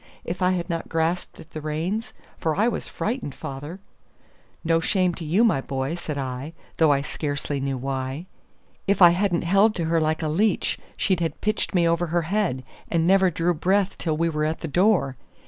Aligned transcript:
If 0.25 0.41
I 0.41 0.53
had 0.53 0.67
not 0.67 0.89
grasped 0.89 1.39
at 1.39 1.51
the 1.51 1.61
reins 1.61 2.11
for 2.39 2.55
I 2.55 2.67
was 2.67 2.87
frightened, 2.87 3.35
father" 3.35 3.79
"No 4.63 4.79
shame 4.79 5.13
to 5.13 5.23
you, 5.23 5.43
my 5.43 5.61
boy," 5.61 5.93
said 5.93 6.17
I, 6.17 6.53
though 6.77 6.91
I 6.91 7.01
scarcely 7.01 7.59
knew 7.59 7.77
why. 7.77 8.25
"If 8.87 8.99
I 8.99 9.11
hadn't 9.11 9.43
held 9.43 9.75
to 9.75 9.85
her 9.85 10.01
like 10.01 10.23
a 10.23 10.27
leech, 10.27 10.79
she'd 10.97 11.19
have 11.19 11.39
pitched 11.39 11.75
me 11.75 11.87
over 11.87 12.07
her 12.07 12.23
head, 12.23 12.63
and 12.89 13.05
never 13.05 13.29
drew 13.29 13.53
breath 13.53 13.95
till 13.99 14.17
we 14.17 14.27
were 14.27 14.43
at 14.45 14.61
the 14.61 14.67
door. 14.67 15.17